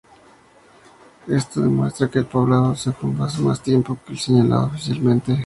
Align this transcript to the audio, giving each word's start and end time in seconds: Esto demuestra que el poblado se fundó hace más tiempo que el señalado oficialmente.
Esto 1.27 1.61
demuestra 1.61 2.09
que 2.09 2.17
el 2.17 2.25
poblado 2.25 2.75
se 2.75 2.91
fundó 2.91 3.25
hace 3.25 3.39
más 3.39 3.61
tiempo 3.61 3.99
que 4.03 4.13
el 4.13 4.17
señalado 4.17 4.65
oficialmente. 4.65 5.37